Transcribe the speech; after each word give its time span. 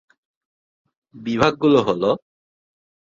বিভাগগুলো 1.15 1.79
হলো, 1.87 2.09